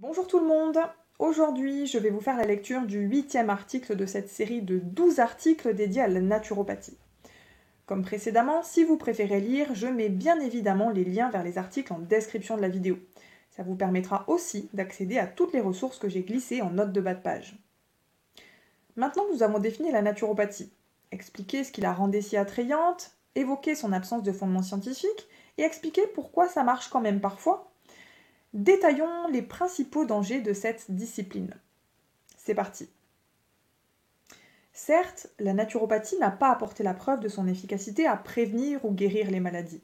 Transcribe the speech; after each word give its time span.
Bonjour 0.00 0.28
tout 0.28 0.38
le 0.38 0.46
monde 0.46 0.78
Aujourd'hui, 1.18 1.88
je 1.88 1.98
vais 1.98 2.10
vous 2.10 2.20
faire 2.20 2.36
la 2.36 2.44
lecture 2.44 2.82
du 2.82 3.00
huitième 3.00 3.50
article 3.50 3.96
de 3.96 4.06
cette 4.06 4.28
série 4.28 4.62
de 4.62 4.78
12 4.78 5.18
articles 5.18 5.74
dédiés 5.74 6.02
à 6.02 6.06
la 6.06 6.20
naturopathie. 6.20 6.96
Comme 7.84 8.04
précédemment, 8.04 8.62
si 8.62 8.84
vous 8.84 8.96
préférez 8.96 9.40
lire, 9.40 9.74
je 9.74 9.88
mets 9.88 10.08
bien 10.08 10.38
évidemment 10.38 10.90
les 10.90 11.04
liens 11.04 11.30
vers 11.30 11.42
les 11.42 11.58
articles 11.58 11.92
en 11.92 11.98
description 11.98 12.56
de 12.56 12.62
la 12.62 12.68
vidéo. 12.68 12.96
Ça 13.50 13.64
vous 13.64 13.74
permettra 13.74 14.24
aussi 14.28 14.70
d'accéder 14.72 15.18
à 15.18 15.26
toutes 15.26 15.52
les 15.52 15.60
ressources 15.60 15.98
que 15.98 16.08
j'ai 16.08 16.22
glissées 16.22 16.62
en 16.62 16.70
note 16.70 16.92
de 16.92 17.00
bas 17.00 17.14
de 17.14 17.20
page. 17.20 17.58
Maintenant 18.94 19.24
nous 19.32 19.42
avons 19.42 19.58
défini 19.58 19.90
la 19.90 20.02
naturopathie, 20.02 20.72
expliqué 21.10 21.64
ce 21.64 21.72
qui 21.72 21.80
la 21.80 21.92
rendait 21.92 22.22
si 22.22 22.36
attrayante, 22.36 23.16
évoqué 23.34 23.74
son 23.74 23.92
absence 23.92 24.22
de 24.22 24.30
fondement 24.30 24.62
scientifique 24.62 25.26
et 25.56 25.62
expliqué 25.62 26.02
pourquoi 26.14 26.46
ça 26.46 26.62
marche 26.62 26.88
quand 26.88 27.00
même 27.00 27.20
parfois, 27.20 27.67
détaillons 28.54 29.28
les 29.28 29.42
principaux 29.42 30.04
dangers 30.04 30.40
de 30.40 30.52
cette 30.52 30.90
discipline. 30.90 31.54
C'est 32.36 32.54
parti. 32.54 32.88
Certes, 34.72 35.28
la 35.38 35.54
naturopathie 35.54 36.18
n'a 36.18 36.30
pas 36.30 36.50
apporté 36.50 36.82
la 36.82 36.94
preuve 36.94 37.20
de 37.20 37.28
son 37.28 37.48
efficacité 37.48 38.06
à 38.06 38.16
prévenir 38.16 38.84
ou 38.84 38.92
guérir 38.92 39.30
les 39.30 39.40
maladies. 39.40 39.82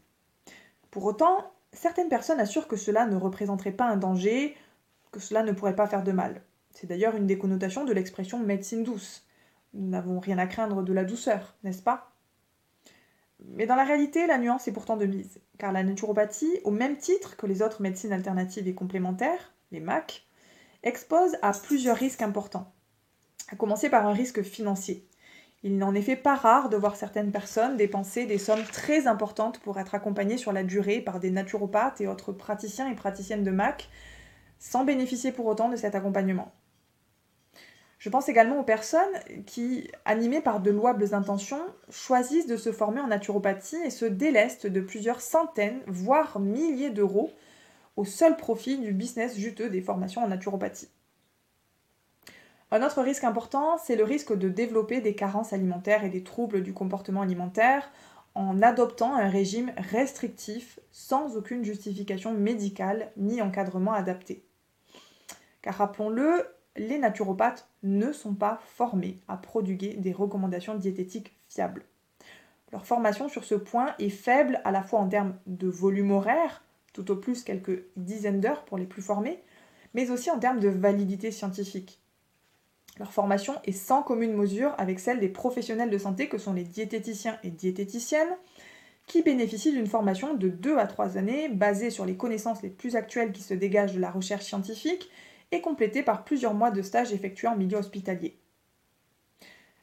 Pour 0.91 1.05
autant, 1.05 1.53
certaines 1.73 2.09
personnes 2.09 2.41
assurent 2.41 2.69
que 2.69 2.77
cela 2.77 3.07
ne 3.07 3.17
représenterait 3.17 3.73
pas 3.73 3.87
un 3.87 3.97
danger, 3.97 4.57
que 5.11 5.21
cela 5.21 5.43
ne 5.43 5.53
pourrait 5.53 5.77
pas 5.77 5.89
faire 5.89 6.05
de 6.05 6.13
mal. 6.13 6.43
C'est 6.71 6.87
d'ailleurs 6.87 7.17
une 7.17 7.27
des 7.27 7.39
connotations 7.39 7.85
de 7.85 7.93
l'expression 7.93 8.39
médecine 8.39 8.85
douce. 8.85 9.27
Nous 9.75 9.89
n'avons 9.89 10.21
rien 10.21 10.39
à 10.39 10.47
craindre 10.47 10.83
de 10.83 10.93
la 10.93 11.05
douceur, 11.05 11.57
n'est-ce 11.65 11.83
pas? 11.83 12.14
Mais 13.41 13.67
dans 13.67 13.77
la 13.77 13.85
réalité, 13.85 14.27
la 14.27 14.39
nuance 14.39 14.69
est 14.69 14.73
pourtant 14.73 14.97
de 14.97 15.07
mise, 15.07 15.41
car 15.59 15.73
la 15.73 15.83
naturopathie, 15.83 16.61
au 16.65 16.71
même 16.71 16.97
titre 16.97 17.37
que 17.37 17.47
les 17.47 17.63
autres 17.63 17.83
médecines 17.83 18.13
alternatives 18.13 18.69
et 18.69 18.75
complémentaires, 18.75 19.53
les 19.73 19.81
MAC, 19.81 20.25
expose 20.83 21.37
à 21.43 21.53
plusieurs 21.53 21.97
risques 21.97 22.23
importants. 22.23 22.73
À 23.51 23.57
commencer 23.57 23.91
par 23.91 24.07
un 24.07 24.13
risque 24.13 24.43
financier. 24.43 25.07
Il 25.63 25.79
n'est 25.79 25.85
en 25.85 25.95
effet 25.95 26.17
pas 26.17 26.35
rare 26.35 26.69
de 26.69 26.77
voir 26.77 26.95
certaines 26.95 27.33
personnes 27.33 27.79
dépenser 27.79 28.27
des 28.27 28.39
sommes 28.39 28.65
très 28.65 29.07
importantes 29.07 29.61
pour 29.61 29.79
être 29.79 29.95
accompagnées 29.95 30.37
sur 30.37 30.53
la 30.53 30.63
durée 30.63 31.01
par 31.01 31.21
des 31.21 31.31
naturopathes 31.31 32.03
et 32.03 32.07
autres 32.07 32.33
praticiens 32.33 32.91
et 32.91 32.95
praticiennes 32.95 33.45
de 33.45 33.51
MAC, 33.51 33.89
sans 34.59 34.85
bénéficier 34.85 35.33
pour 35.33 35.47
autant 35.47 35.71
de 35.71 35.77
cet 35.77 35.95
accompagnement. 35.95 36.53
Je 38.05 38.11
pense 38.11 38.29
également 38.29 38.61
aux 38.61 38.65
personnes 38.65 39.19
qui, 39.47 39.91
animées 40.05 40.43
par 40.43 40.61
de 40.61 40.71
louables 40.71 41.15
intentions, 41.15 41.63
choisissent 41.89 42.47
de 42.47 42.59
se 42.59 42.71
former 42.71 43.01
en 43.01 43.07
naturopathie 43.07 43.83
et 43.83 43.89
se 43.89 44.05
délestent 44.05 44.67
de 44.67 44.83
plusieurs 44.83 45.23
centaines, 45.23 45.81
voire 45.87 46.39
milliers 46.39 46.91
d'euros 46.91 47.31
au 47.97 48.05
seul 48.05 48.37
profit 48.37 48.77
du 48.77 48.93
business 48.93 49.39
juteux 49.39 49.71
des 49.71 49.81
formations 49.81 50.23
en 50.23 50.29
naturopathie. 50.29 50.91
Un 52.71 52.83
autre 52.83 53.01
risque 53.01 53.25
important, 53.25 53.79
c'est 53.79 53.97
le 53.97 54.05
risque 54.05 54.37
de 54.37 54.51
développer 54.51 55.01
des 55.01 55.15
carences 55.15 55.55
alimentaires 55.55 56.05
et 56.05 56.11
des 56.11 56.25
troubles 56.25 56.63
du 56.63 56.75
comportement 56.75 57.23
alimentaire 57.23 57.91
en 58.35 58.61
adoptant 58.61 59.15
un 59.15 59.31
régime 59.31 59.73
restrictif 59.79 60.79
sans 60.93 61.39
aucune 61.39 61.65
justification 61.65 62.35
médicale 62.35 63.13
ni 63.17 63.41
encadrement 63.41 63.95
adapté. 63.95 64.45
Car 65.63 65.77
rappelons-le, 65.77 66.45
les 66.77 66.99
naturopathes 66.99 67.69
ne 67.83 68.13
sont 68.13 68.35
pas 68.35 68.61
formés 68.65 69.21
à 69.29 69.37
prodiguer 69.37 69.95
des 69.95 70.13
recommandations 70.13 70.75
diététiques 70.75 71.37
fiables. 71.49 71.85
Leur 72.73 72.87
formation 72.87 73.29
sur 73.29 73.45
ce 73.45 73.55
point 73.55 73.95
est 73.99 74.09
faible 74.09 74.61
à 74.65 74.73
la 74.73 74.83
fois 74.83 74.99
en 74.99 75.09
termes 75.09 75.37
de 75.47 75.69
volume 75.69 76.11
horaire, 76.11 76.65
tout 76.93 77.11
au 77.11 77.17
plus 77.17 77.45
quelques 77.45 77.85
dizaines 77.97 78.41
d'heures 78.41 78.65
pour 78.65 78.79
les 78.79 78.87
plus 78.87 79.03
formés, 79.03 79.41
mais 79.95 80.11
aussi 80.11 80.31
en 80.31 80.39
termes 80.39 80.61
de 80.61 80.69
validité 80.69 81.31
scientifique. 81.31 82.01
Leur 82.99 83.13
formation 83.13 83.55
est 83.65 83.73
sans 83.73 84.03
commune 84.03 84.35
mesure 84.35 84.75
avec 84.79 85.01
celle 85.01 85.21
des 85.21 85.29
professionnels 85.29 85.91
de 85.91 85.99
santé 85.99 86.29
que 86.29 86.39
sont 86.39 86.53
les 86.53 86.65
diététiciens 86.65 87.39
et 87.43 87.51
diététiciennes, 87.51 88.37
qui 89.07 89.23
bénéficient 89.23 89.73
d'une 89.73 89.87
formation 89.87 90.35
de 90.35 90.49
2 90.49 90.79
à 90.79 90.87
3 90.87 91.19
années 91.19 91.49
basée 91.49 91.91
sur 91.91 92.07
les 92.07 92.17
connaissances 92.17 92.63
les 92.63 92.71
plus 92.71 92.97
actuelles 92.97 93.33
qui 93.33 93.43
se 93.43 93.55
dégagent 93.55 93.95
de 93.95 94.01
la 94.01 94.11
recherche 94.11 94.45
scientifique 94.45 95.11
et 95.55 95.61
complété 95.61 96.03
par 96.03 96.25
plusieurs 96.25 96.55
mois 96.55 96.71
de 96.71 96.83
stage 96.83 97.13
effectués 97.13 97.49
en 97.49 97.57
milieu 97.57 97.79
hospitalier. 97.79 98.39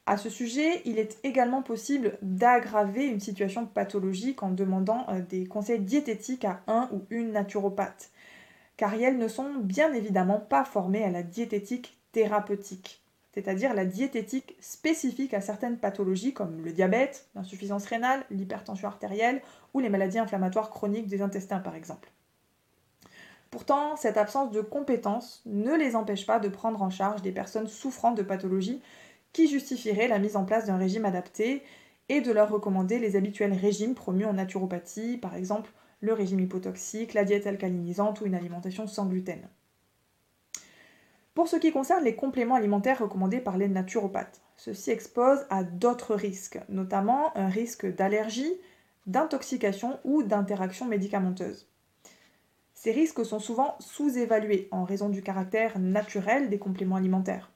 À 0.06 0.18
ce 0.18 0.30
sujet, 0.30 0.82
il 0.86 1.00
est 1.00 1.20
également 1.24 1.62
possible 1.62 2.18
d'aggraver 2.22 3.06
une 3.06 3.20
situation 3.20 3.66
pathologique 3.66 4.44
en 4.44 4.50
demandant 4.50 5.06
euh, 5.10 5.22
des 5.22 5.46
conseils 5.46 5.80
diététiques 5.80 6.44
à 6.44 6.62
un 6.68 6.90
ou 6.92 7.06
une 7.12 7.32
naturopathe, 7.32 8.12
car 8.78 8.94
elles 8.96 9.18
ne 9.18 9.28
sont 9.28 9.54
bien 9.60 9.94
évidemment 9.94 10.40
pas 10.40 10.66
formées 10.66 11.04
à 11.04 11.12
la 11.12 11.24
diététique 11.24 11.98
thérapeutique, 12.12 13.04
c'est-à-dire 13.34 13.74
la 13.74 13.86
diététique 13.86 14.58
spécifique 14.60 15.34
à 15.34 15.40
certaines 15.40 15.78
pathologies 15.78 16.34
comme 16.34 16.66
le 16.66 16.74
diabète, 16.74 17.30
l'insuffisance 17.36 17.86
rénale, 17.86 18.26
l'hypertension 18.32 18.88
artérielle 18.88 19.42
ou 19.74 19.80
les 19.80 19.90
maladies 19.90 20.20
inflammatoires 20.20 20.72
chroniques 20.72 21.08
des 21.08 21.22
intestins 21.22 21.60
par 21.60 21.76
exemple. 21.76 22.12
Pourtant, 23.52 23.98
cette 23.98 24.16
absence 24.16 24.52
de 24.52 24.62
compétences 24.62 25.42
ne 25.46 25.76
les 25.76 25.98
empêche 25.98 26.26
pas 26.26 26.40
de 26.40 26.48
prendre 26.48 26.82
en 26.82 26.90
charge 26.90 27.22
des 27.22 27.34
personnes 27.34 27.68
souffrant 27.68 28.12
de 28.12 28.24
pathologies 28.24 28.82
qui 29.34 29.50
justifieraient 29.50 30.08
la 30.08 30.20
mise 30.20 30.38
en 30.38 30.46
place 30.46 30.66
d'un 30.66 30.78
régime 30.78 31.06
adapté 31.06 31.62
et 32.08 32.22
de 32.22 32.32
leur 32.32 32.50
recommander 32.50 32.98
les 32.98 33.18
habituels 33.18 33.54
régimes 33.54 33.94
promus 33.94 34.26
en 34.26 34.34
naturopathie, 34.34 35.18
par 35.18 35.36
exemple 35.36 35.72
le 36.00 36.14
régime 36.14 36.40
hypotoxique, 36.40 37.14
la 37.14 37.26
diète 37.26 37.46
alcalinisante 37.46 38.22
ou 38.22 38.26
une 38.26 38.36
alimentation 38.36 38.88
sans 38.88 39.06
gluten. 39.06 39.48
Pour 41.34 41.48
ce 41.48 41.58
qui 41.58 41.72
concerne 41.72 42.04
les 42.04 42.16
compléments 42.16 42.56
alimentaires 42.56 43.00
recommandés 43.00 43.40
par 43.40 43.58
les 43.58 43.68
naturopathes, 43.68 44.42
ceux-ci 44.58 44.92
exposent 44.92 45.46
à 45.50 45.64
d'autres 45.64 46.16
risques, 46.16 46.60
notamment 46.70 47.36
un 47.38 47.48
risque 47.48 47.86
d'allergie, 47.86 48.54
d'intoxication 49.08 50.00
ou 50.04 50.24
d'interaction 50.24 50.86
médicamenteuse. 50.86 51.68
Ces 52.84 52.94
risques 52.94 53.24
sont 53.24 53.38
souvent 53.38 53.76
sous-évalués 53.80 54.68
en 54.72 54.86
raison 54.86 55.08
du 55.08 55.22
caractère 55.22 55.78
naturel 55.78 56.50
des 56.50 56.58
compléments 56.58 56.96
alimentaires. 56.96 57.52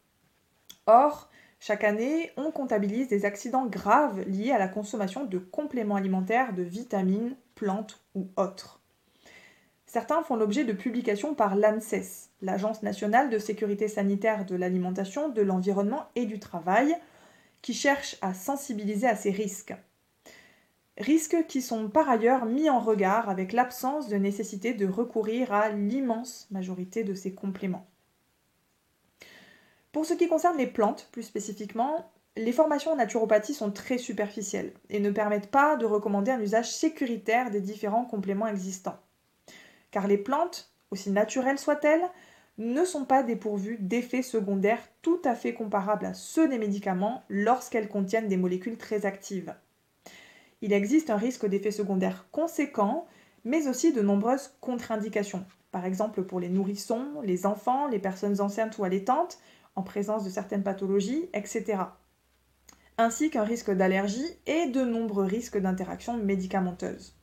Or, 0.86 1.32
chaque 1.60 1.84
année, 1.84 2.30
on 2.38 2.52
comptabilise 2.52 3.08
des 3.08 3.26
accidents 3.26 3.66
graves 3.66 4.22
liés 4.28 4.52
à 4.52 4.60
la 4.60 4.68
consommation 4.68 5.26
de 5.26 5.40
compléments 5.40 5.96
alimentaires 5.96 6.54
de 6.54 6.62
vitamines, 6.62 7.36
plantes 7.56 8.04
ou 8.14 8.28
autres. 8.38 8.84
Certains 9.88 10.22
font 10.22 10.36
l'objet 10.36 10.64
de 10.64 10.74
publications 10.74 11.34
par 11.34 11.56
l'ANSES, 11.56 12.30
l'Agence 12.44 12.84
nationale 12.84 13.32
de 13.32 13.40
sécurité 13.40 13.88
sanitaire 13.88 14.46
de 14.46 14.56
l'alimentation, 14.56 15.30
de 15.30 15.42
l'environnement 15.42 16.06
et 16.14 16.28
du 16.28 16.38
travail, 16.38 16.96
qui 17.64 17.74
cherche 17.74 18.16
à 18.22 18.36
sensibiliser 18.36 19.08
à 19.08 19.16
ces 19.16 19.32
risques 19.32 19.74
risques 20.98 21.46
qui 21.48 21.62
sont 21.62 21.90
par 21.90 22.10
ailleurs 22.10 22.46
mis 22.46 22.70
en 22.70 22.80
regard 22.80 23.30
avec 23.30 23.54
l'absence 23.54 24.08
de 24.08 24.16
nécessité 24.16 24.74
de 24.74 24.88
recourir 24.88 25.54
à 25.54 25.70
l'immense 25.70 26.48
majorité 26.52 27.04
de 27.04 27.14
ces 27.14 27.34
compléments. 27.34 27.86
Pour 29.92 30.06
ce 30.06 30.14
qui 30.14 30.28
concerne 30.28 30.58
les 30.58 30.68
plantes, 30.68 31.10
plus 31.12 31.24
spécifiquement, 31.24 32.12
les 32.38 32.52
formations 32.52 32.92
en 32.92 32.98
naturopathie 32.98 33.54
sont 33.54 33.72
très 33.72 33.98
superficielles 33.98 34.74
et 34.90 35.00
ne 35.00 35.12
permettent 35.12 35.52
pas 35.52 35.78
de 35.78 35.86
recommander 35.86 36.32
un 36.32 36.42
usage 36.42 36.72
sécuritaire 36.72 37.50
des 37.50 37.62
différents 37.62 38.06
compléments 38.06 38.48
existants. 38.48 39.00
Car 39.92 40.08
les 40.08 40.18
plantes, 40.18 40.74
aussi 40.92 41.12
naturelles 41.12 41.60
soient-elles, 41.60 42.10
ne 42.58 42.84
sont 42.84 43.06
pas 43.06 43.24
dépourvues 43.24 43.78
d'effets 43.80 44.22
secondaires 44.22 44.86
tout 45.02 45.22
à 45.24 45.36
fait 45.36 45.54
comparables 45.54 46.06
à 46.06 46.14
ceux 46.14 46.48
des 46.48 46.58
médicaments 46.58 47.24
lorsqu'elles 47.30 47.90
contiennent 47.90 48.30
des 48.30 48.38
molécules 48.38 48.78
très 48.78 49.06
actives 49.06 49.54
il 50.62 50.74
existe 50.74 51.10
un 51.10 51.18
risque 51.18 51.46
d'effet 51.46 51.72
secondaire 51.72 52.28
conséquent, 52.32 53.06
mais 53.44 53.68
aussi 53.68 53.94
de 53.94 54.02
nombreuses 54.02 54.56
contre-indications. 54.62 55.46
Par 55.72 55.86
exemple 55.86 56.24
pour 56.24 56.40
les 56.40 56.50
nourrissons, 56.50 57.22
les 57.24 57.46
enfants, 57.46 57.88
les 57.88 58.00
personnes 58.00 58.42
enceintes 58.42 58.78
ou 58.78 58.84
allaitantes, 58.84 59.40
en 59.76 59.84
présence 59.84 60.24
de 60.24 60.30
certaines 60.30 60.64
pathologies, 60.64 61.30
etc. 61.34 61.80
Ainsi 62.98 63.30
qu'un 63.30 63.44
risque 63.44 63.72
d'allergie 63.72 64.26
et 64.48 64.68
de 64.68 64.82
nombreux 64.82 65.26
risques 65.26 65.58
d'interaction 65.58 66.16
médicamenteuse. 66.18 67.16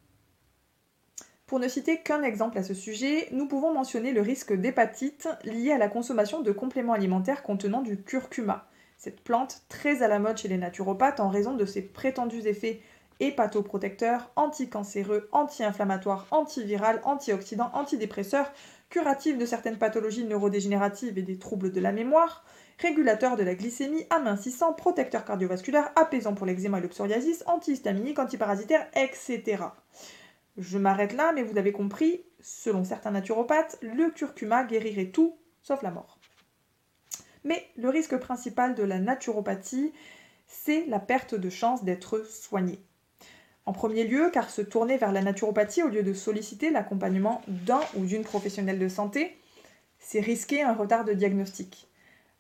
Pour 1.47 1.59
ne 1.59 1.69
citer 1.69 2.01
qu'un 2.01 2.23
exemple 2.23 2.59
à 2.59 2.63
ce 2.63 2.75
sujet, 2.75 3.29
nous 3.33 3.47
pouvons 3.47 3.75
mentionner 3.75 4.13
le 4.13 4.23
risque 4.23 4.55
d'hépatite 4.55 5.29
lié 5.45 5.73
à 5.73 5.79
la 5.79 5.89
consommation 5.89 6.41
de 6.41 6.53
compléments 6.53 6.95
alimentaires 6.95 7.43
contenant 7.43 7.83
du 7.83 8.03
curcuma, 8.03 8.69
cette 8.97 9.21
plante 9.21 9.63
très 9.69 10.03
à 10.03 10.09
la 10.09 10.19
mode 10.19 10.39
chez 10.39 10.49
les 10.49 10.57
naturopathes 10.57 11.21
en 11.21 11.29
raison 11.29 11.55
de 11.55 11.65
ses 11.65 11.83
prétendus 11.83 12.47
effets 12.47 12.81
hépatoprotecteur, 13.23 14.31
anticancéreux, 14.37 15.29
anti-inflammatoire, 15.33 16.27
antiviral, 16.31 17.01
antioxydant, 17.05 17.71
antidépresseur, 17.73 18.53
curatif 18.91 19.39
de 19.39 19.47
certaines 19.47 19.79
pathologies 19.79 20.25
neurodégénératives 20.25 21.17
et 21.17 21.23
des 21.23 21.39
troubles 21.39 21.73
de 21.73 21.81
la 21.81 21.93
mémoire, 21.93 22.45
régulateur 22.79 23.37
de 23.37 23.45
la 23.45 23.55
glycémie, 23.55 24.07
amincissant, 24.11 24.73
protecteur 24.73 25.25
cardiovasculaire, 25.25 25.93
apaisant 25.95 26.35
pour 26.35 26.47
l'eczéma 26.47 26.79
et 26.79 26.83
le 26.83 26.89
psoriasis, 26.89 27.45
antihistaminique, 27.47 28.19
antiparasitaire, 28.19 28.87
etc. 28.95 29.65
Je 30.59 30.79
m'arrête 30.79 31.15
là, 31.15 31.33
mais 31.33 31.43
vous 31.43 31.59
avez 31.59 31.73
compris, 31.73 32.25
selon 32.41 32.85
certains 32.85 33.13
naturopathes, 33.13 33.79
le 33.83 34.11
curcuma 34.11 34.65
guérirait 34.65 35.11
tout 35.11 35.39
sauf 35.63 35.83
la 35.83 35.91
mort. 35.91 36.19
Mais 37.45 37.67
le 37.77 37.89
risque 37.89 38.17
principal 38.17 38.75
de 38.75 38.83
la 38.83 38.99
naturopathie, 38.99 39.93
c'est 40.47 40.87
la 40.87 41.01
perte 41.01 41.35
de 41.35 41.51
chance 41.51 41.85
d'être 41.85 42.25
soigné. 42.29 42.85
En 43.65 43.73
premier 43.73 44.05
lieu, 44.05 44.31
car 44.33 44.51
se 44.51 44.63
tourner 44.63 44.97
vers 44.97 45.13
la 45.13 45.23
naturopathie 45.23 45.83
au 45.83 45.89
lieu 45.89 46.03
de 46.03 46.13
solliciter 46.13 46.71
l'accompagnement 46.71 47.43
d'un 47.47 47.81
ou 47.97 48.05
d'une 48.05 48.25
professionnelle 48.25 48.79
de 48.79 48.89
santé, 48.89 49.37
c'est 49.99 50.21
risquer 50.21 50.63
un 50.63 50.75
retard 50.75 51.05
de 51.05 51.13
diagnostic. 51.13 51.89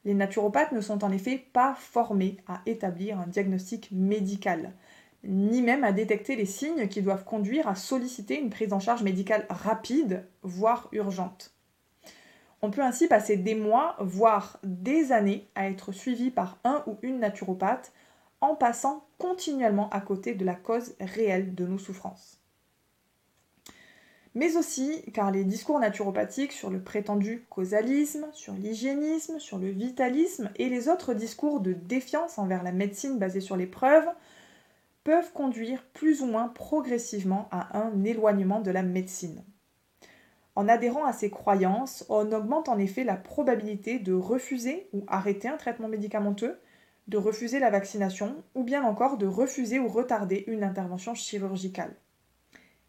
Les 0.04 0.14
naturopathes 0.14 0.72
ne 0.72 0.80
sont 0.80 1.04
en 1.04 1.12
effet 1.12 1.38
pas 1.52 1.76
formés 1.78 2.38
à 2.48 2.60
établir 2.66 3.20
un 3.20 3.28
diagnostic 3.28 3.90
médical, 3.92 4.72
ni 5.22 5.62
même 5.62 5.84
à 5.84 5.92
détecter 5.92 6.34
les 6.34 6.46
signes 6.46 6.88
qui 6.88 7.02
doivent 7.02 7.24
conduire 7.24 7.68
à 7.68 7.76
solliciter 7.76 8.40
une 8.40 8.50
prise 8.50 8.72
en 8.72 8.80
charge 8.80 9.04
médicale 9.04 9.46
rapide, 9.48 10.26
voire 10.42 10.88
urgente. 10.90 11.54
On 12.62 12.70
peut 12.70 12.82
ainsi 12.82 13.06
passer 13.06 13.36
des 13.36 13.54
mois, 13.54 13.96
voire 14.00 14.58
des 14.64 15.12
années, 15.12 15.48
à 15.54 15.68
être 15.68 15.92
suivi 15.92 16.30
par 16.30 16.58
un 16.64 16.82
ou 16.86 16.96
une 17.02 17.20
naturopathe 17.20 17.92
en 18.42 18.56
passant 18.56 19.06
continuellement 19.18 19.88
à 19.90 20.00
côté 20.00 20.34
de 20.34 20.44
la 20.44 20.54
cause 20.54 20.94
réelle 21.00 21.54
de 21.54 21.64
nos 21.64 21.78
souffrances. 21.78 22.40
Mais 24.34 24.56
aussi 24.56 25.04
car 25.12 25.30
les 25.30 25.44
discours 25.44 25.78
naturopathiques 25.78 26.52
sur 26.52 26.68
le 26.68 26.82
prétendu 26.82 27.46
causalisme, 27.50 28.26
sur 28.32 28.54
l'hygiénisme, 28.54 29.38
sur 29.38 29.58
le 29.58 29.68
vitalisme 29.68 30.50
et 30.56 30.68
les 30.68 30.88
autres 30.88 31.14
discours 31.14 31.60
de 31.60 31.72
défiance 31.72 32.38
envers 32.38 32.62
la 32.62 32.72
médecine 32.72 33.18
basée 33.18 33.40
sur 33.40 33.56
les 33.56 33.66
preuves 33.66 34.08
peuvent 35.04 35.32
conduire 35.32 35.84
plus 35.92 36.22
ou 36.22 36.26
moins 36.26 36.48
progressivement 36.48 37.48
à 37.50 37.78
un 37.78 38.04
éloignement 38.04 38.60
de 38.60 38.70
la 38.70 38.82
médecine. 38.82 39.44
En 40.54 40.68
adhérant 40.68 41.04
à 41.04 41.12
ces 41.12 41.30
croyances, 41.30 42.04
on 42.08 42.30
augmente 42.32 42.68
en 42.68 42.78
effet 42.78 43.04
la 43.04 43.16
probabilité 43.16 43.98
de 43.98 44.12
refuser 44.12 44.88
ou 44.92 45.04
arrêter 45.08 45.48
un 45.48 45.56
traitement 45.56 45.88
médicamenteux, 45.88 46.58
de 47.08 47.18
refuser 47.18 47.58
la 47.58 47.70
vaccination 47.70 48.42
ou 48.54 48.62
bien 48.62 48.84
encore 48.84 49.18
de 49.18 49.26
refuser 49.26 49.78
ou 49.78 49.88
retarder 49.88 50.44
une 50.46 50.64
intervention 50.64 51.14
chirurgicale. 51.14 51.94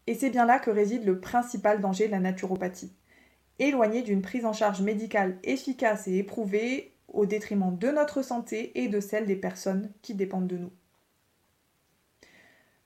Et 0.06 0.14
c'est 0.14 0.30
bien 0.30 0.44
là 0.44 0.58
que 0.58 0.70
réside 0.70 1.04
le 1.04 1.20
principal 1.20 1.80
danger 1.80 2.06
de 2.06 2.12
la 2.12 2.20
naturopathie. 2.20 2.92
Éloigner 3.58 4.02
d'une 4.02 4.22
prise 4.22 4.44
en 4.44 4.52
charge 4.52 4.82
médicale 4.82 5.38
efficace 5.42 6.08
et 6.08 6.16
éprouvée 6.16 6.92
au 7.08 7.26
détriment 7.26 7.76
de 7.76 7.88
notre 7.88 8.22
santé 8.22 8.72
et 8.82 8.88
de 8.88 9.00
celle 9.00 9.26
des 9.26 9.36
personnes 9.36 9.90
qui 10.02 10.14
dépendent 10.14 10.48
de 10.48 10.58
nous. 10.58 10.72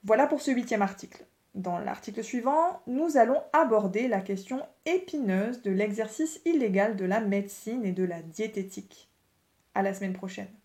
Voilà 0.03 0.27
pour 0.27 0.41
ce 0.41 0.51
huitième 0.51 0.81
article. 0.81 1.25
Dans 1.55 1.79
l'article 1.79 2.23
suivant, 2.23 2.81
nous 2.87 3.17
allons 3.17 3.41
aborder 3.53 4.07
la 4.07 4.21
question 4.21 4.61
épineuse 4.85 5.61
de 5.61 5.71
l'exercice 5.71 6.39
illégal 6.45 6.95
de 6.95 7.05
la 7.05 7.19
médecine 7.19 7.85
et 7.85 7.91
de 7.91 8.03
la 8.03 8.21
diététique. 8.21 9.09
À 9.73 9.81
la 9.81 9.93
semaine 9.93 10.13
prochaine. 10.13 10.58